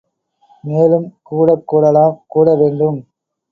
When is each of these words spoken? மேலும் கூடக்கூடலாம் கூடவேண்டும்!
மேலும் 0.63 1.05
கூடக்கூடலாம் 1.29 2.17
கூடவேண்டும்! 2.27 2.99